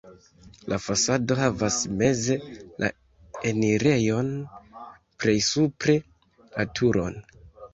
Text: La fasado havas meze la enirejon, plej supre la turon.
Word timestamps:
La 0.71 0.77
fasado 0.85 1.35
havas 1.41 1.75
meze 1.99 2.37
la 2.85 2.89
enirejon, 3.51 4.33
plej 5.25 5.37
supre 5.53 5.99
la 6.57 6.67
turon. 6.81 7.25